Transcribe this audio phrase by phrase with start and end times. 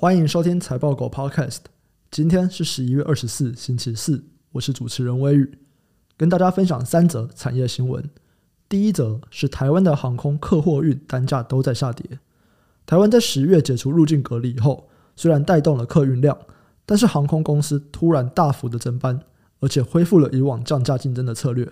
[0.00, 1.58] 欢迎收听财报狗 Podcast。
[2.08, 4.22] 今天是十一月二十四，星期四。
[4.52, 5.58] 我是主持人微雨，
[6.16, 8.08] 跟大家分享三则产业新闻。
[8.68, 12.20] 第一则是台湾的航空客货运单价都在下跌。
[12.86, 16.38] 台湾在十月解除入境隔离以后，虽然带动了客运量，
[16.86, 19.20] 但是航空公司突然大幅的增班，
[19.58, 21.68] 而且恢复了以往降价竞争的策略，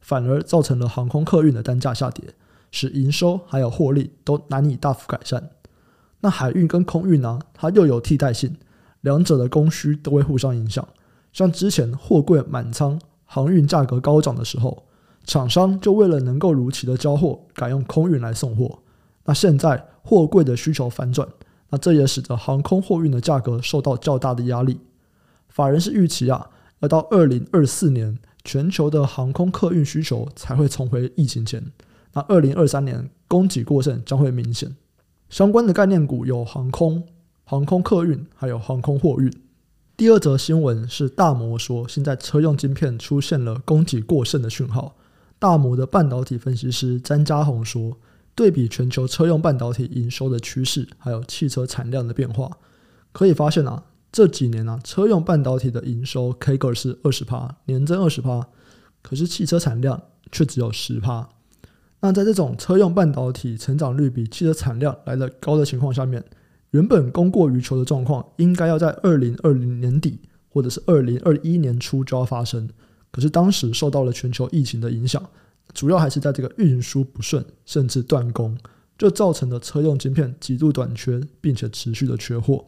[0.00, 2.32] 反而造成了航空客运的单价下跌，
[2.70, 5.50] 使营收还有获利都难以大幅改善。
[6.20, 7.38] 那海运跟空运呢？
[7.54, 8.56] 它又有替代性，
[9.02, 10.86] 两者的供需都会互相影响。
[11.32, 14.84] 像之前货柜满仓、航运价格高涨的时候，
[15.24, 18.78] 厂商就为了能够如期的交货，改用空运来送货。
[19.24, 21.28] 那现在货柜的需求反转，
[21.70, 24.80] 那这也使得航空货运的价格受到较大的压力。
[25.48, 26.48] 法人是预期啊，
[26.80, 31.62] 要到二零二四年，全球的航空客运需求才会重回疫情前。
[32.12, 34.76] 那二零二三年供给过剩将会明显。
[35.28, 37.04] 相关的概念股有航空、
[37.44, 39.32] 航空客运，还有航空货运。
[39.96, 44.94] 第二则新闻是大摩说，现在车用晶片出现了供给过剩的讯号。
[45.38, 47.98] 大摩的半导体分析师詹家宏说，
[48.34, 52.58] 对比全球车用半导体营收的趋势，还有汽车产量的变化，
[53.12, 58.48] 可以发现啊，这几年啊，车用半导体的营收 CAGR 是二十趴，年增二十趴，
[59.02, 61.28] 可是汽车产量却只有十趴。
[62.06, 66.22] 那在这种车用半导体成长率比汽车产量来的高的情况下面，
[66.70, 72.68] 原本供过于求的状况应该要在二零二零年底或者是二零二一年初就要发生，
[73.10, 75.20] 可是当时受到了全球疫情的影响，
[75.74, 78.56] 主要还是在这个运输不顺甚至断供，
[78.96, 82.64] 就造成了车用晶片极度短缺，并且持续的缺货。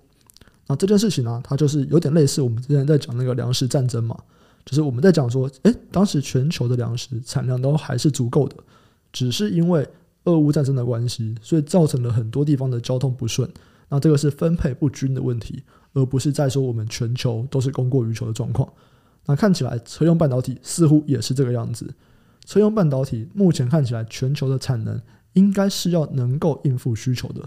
[0.66, 4.18] 那这件事情呢、它就是有点类似我们之前在讲那个粮食战争嘛，
[4.64, 8.56] 就是我们在讲说，诶，当时全球的粮食产量都还是足够的。
[9.12, 9.88] 只是因为
[10.24, 13.50] 俄乌战争的关系，所以造成了很多地方的交通不顺。
[13.88, 15.62] 那这个是分配不均的问题，
[15.94, 18.70] 而不是在说我们全球都是供过于求的状况。
[19.24, 21.94] 那看起来车用半导体似乎也是这个样子。
[22.44, 25.00] 车用半导体目前看起来全球的产能
[25.34, 27.42] 应该是要能够应付需求的，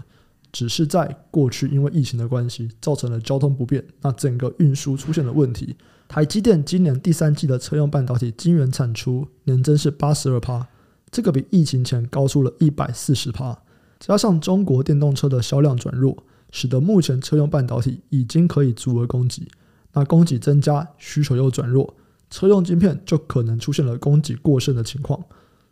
[0.50, 5.76] 只是在过去因为疫情的关系造成了交通不便，那整个运输出现了问题。
[6.08, 10.66] 台积电今年第三季的车用半导体晶圆产出年增是八十二趴。
[11.12, 13.56] 这个比疫情前高出了一百四十趴，
[14.00, 19.46] 加上中国电动车的销量转弱，使得目前车用半导体已经可以足额供给。
[19.92, 21.94] 那供给增加，需求又转弱，
[22.30, 25.22] 车用晶片就可能出现了供给过剩的情况。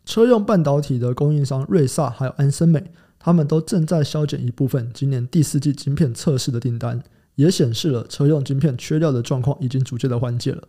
[0.05, 7.03] 车用半导体的供应商瑞萨还有安森美，他们都正在削减一部分今年第四季晶片测试的订单，
[7.37, 10.65] 也显示了车用晶片缺料的状况已经逐渐的缓解了。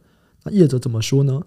[0.45, 1.41] 那业者怎么说呢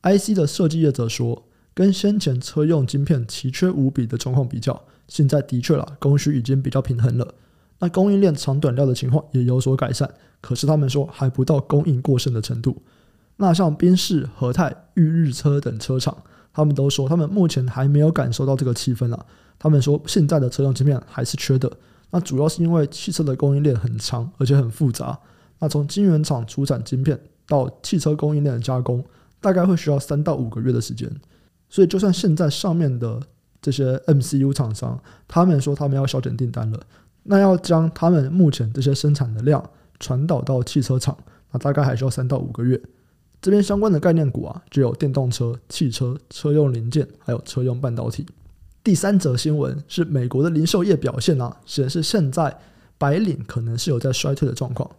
[0.00, 1.44] ？IC 的设计业者说。
[1.74, 7.34] 跟先前车用晶片奇缺无比的状况比较，现在的确啦，供需已经比较平衡了。
[7.78, 10.08] 那供应链长短料的情况也有所改善，
[10.40, 12.82] 可是他们说还不到供应过剩的程度。
[13.36, 16.16] 那像宾士、和泰、裕日车等车厂，
[16.52, 19.26] 他们都说他们目前还没有感受到这个气氛了。
[19.58, 21.70] 他们说现在的车用晶片还是缺的，
[22.10, 25.18] 那主要是因为汽车的供应链很长而且很复杂。
[25.58, 29.04] 那从晶圆厂出产晶片到汽车供应链的加工，
[29.40, 31.10] 大概会需要三到五个月的时间。
[31.72, 33.18] 所以，就算现在上面的
[33.62, 36.78] 这些 MCU 厂商，他们说他们要削减订单了，
[37.22, 41.16] 那要将他们目前这些生产的量传导到汽车厂，
[41.50, 42.78] 那大概还需要三到五个月。
[43.40, 48.26] 这边相关的概念股啊，就有电动车、汽车、车用零件，还有车用半导体。
[48.84, 52.54] 第三则新闻是美国的零售业表现啊，显示现在
[52.98, 54.90] 白领可能是有在衰退的状况。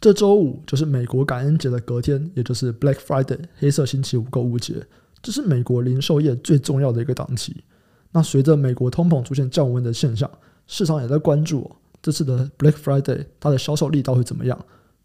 [0.00, 4.86] 这周五就是美国感恩节的隔天，也就是 Black Friday 黑色星期五购物节。
[5.26, 7.64] 这是美国零售业最重要的一个档期。
[8.12, 10.30] 那随着美国通膨出现降温的现象，
[10.68, 11.68] 市场也在关注，
[12.00, 14.56] 这次的 Black Friday 它的销售力道会怎么样？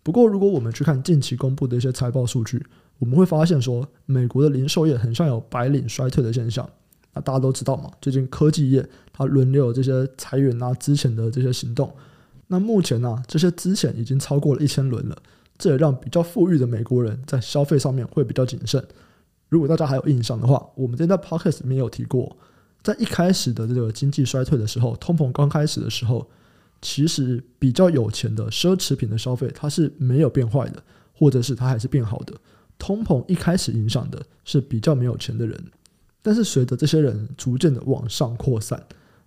[0.03, 2.63] 不过，如果我们去看近期公布的一些财报数据，
[2.99, 6.69] 我们会发现说，美国的零售业很像有白领衰退的现象。
[7.15, 11.91] 那大家都知道嘛，最近科技业它轮流这些裁员啊、资遣的这些行动。
[12.45, 15.17] 那目前呢、这些资遣已经超过了一千轮了，
[15.57, 18.85] 这也让比较富裕的美国人在消费上面会比较谨慎。
[19.51, 22.37] 如果大家还有印象的话，我们之前在 Podcast 里面有提过，
[22.81, 26.25] 在一开始的这个经济衰退的时候，通膨刚开始的时候，
[26.81, 30.81] 其实比较有钱的奢侈品的消费它是没有变坏的，
[31.13, 32.33] 或者是它还是变好的。
[32.79, 35.61] 通膨一开始影响的是比较没有钱的人，
[36.21, 38.81] 但是随着这些人逐渐的往上扩散，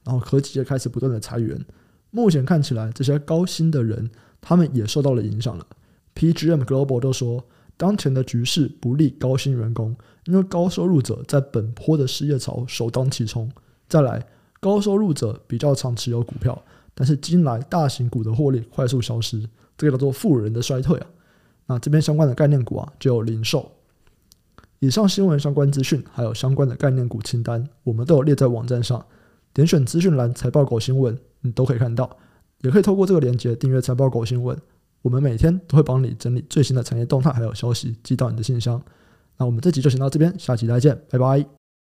[0.04, 1.62] 然后科技也开始不断的裁员，
[2.10, 4.10] 目前看起来这些高薪的人
[4.40, 5.66] 他们也受到了影响了。
[6.14, 7.44] PGM Global 都说，
[7.76, 9.94] 当前的局势不利高薪员工，
[10.26, 13.50] 因为高收入者在本坡的失业潮首当其冲。
[13.88, 14.26] 再来，
[14.60, 16.60] 高收入者比较常持有股票，
[16.94, 21.06] 但是近来大型股的获利快速消失，这个叫做富人的衰退啊。
[21.66, 23.70] 那这边相关的概念股啊，就有零售。
[24.80, 29.04] 以上新闻相关资讯还有相关的概念股清单，我们都有列在网站上，
[29.52, 32.18] 点选资讯栏财报狗新闻，你都可以看到。
[32.60, 34.58] 也可以透过这个链接订阅财报狗新闻，
[35.02, 38.82] 我们每天都会帮你整理最新的产业动态还有消息，寄到你的信箱。
[39.36, 41.63] 那我们这集就先到这边，下期再见，拜拜。